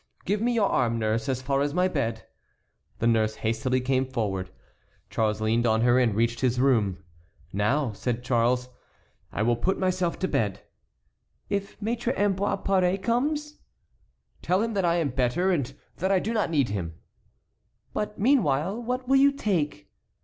[0.25, 2.25] Give me your arm, nurse, as far as my bed."
[2.97, 4.49] The nurse hastily came forward.
[5.11, 7.03] Charles leaned on her and reached his room.
[7.53, 8.69] "Now," said Charles,
[9.31, 10.61] "I will put myself to bed."
[11.51, 13.59] "If Maître Ambroise Paré comes?"
[14.41, 16.95] "Tell him that I am better and that I do not need him."
[17.93, 19.91] "But, meanwhile, what will you take?"